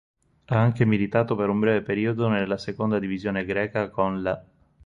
Ha 0.45 0.59
anche 0.59 0.83
militato 0.83 1.35
per 1.35 1.49
un 1.49 1.59
breve 1.59 1.83
periodo 1.83 2.27
nella 2.27 2.57
seconda 2.57 2.97
divisione 2.97 3.45
greca 3.45 3.91
con 3.91 4.23
l'. 4.23 4.43